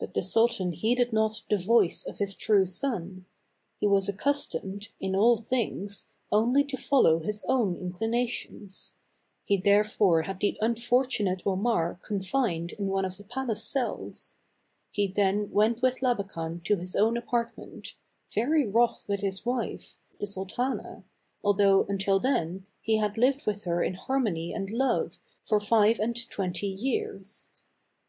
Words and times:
But 0.00 0.14
the 0.14 0.22
sultan 0.24 0.72
heeded 0.72 1.12
not 1.12 1.42
the 1.48 1.56
voice 1.56 2.04
of 2.04 2.18
his 2.18 2.34
true 2.34 2.64
son; 2.64 3.24
he 3.78 3.86
was 3.86 4.08
accustomed, 4.08 4.88
in 4.98 5.14
all 5.14 5.36
things, 5.36 6.10
only 6.32 6.64
to 6.64 6.76
follow 6.76 7.20
hjs 7.20 7.44
own 7.46 7.76
inclinations. 7.76 8.94
He 9.44 9.56
therefore 9.56 10.22
had 10.22 10.40
208 10.40 10.40
THE 10.40 10.52
CAB 10.52 10.56
AVAN. 10.64 10.74
the 10.74 10.80
unfortunate 10.80 11.42
Omar 11.46 12.00
confined 12.02 12.72
in 12.72 12.88
one 12.88 13.04
of 13.04 13.16
the 13.16 13.22
palace 13.22 13.62
cells. 13.62 14.38
He 14.90 15.06
then 15.06 15.52
went 15.52 15.80
with 15.82 16.00
Labakan 16.02 16.64
to 16.64 16.74
his 16.76 16.96
own 16.96 17.16
apartment, 17.16 17.94
very 18.32 18.66
wroth 18.66 19.08
with 19.08 19.20
his 19.20 19.46
wife, 19.46 20.00
the 20.18 20.26
sultana, 20.26 21.04
although, 21.44 21.84
until 21.84 22.18
then, 22.18 22.66
he 22.80 22.96
had 22.96 23.16
lived 23.16 23.46
with 23.46 23.62
her 23.62 23.84
in 23.84 23.94
harmony 23.94 24.52
and 24.52 24.68
love 24.70 25.20
for 25.44 25.60
five 25.60 26.00
and 26.00 26.28
twenty 26.28 26.66
years. 26.66 27.50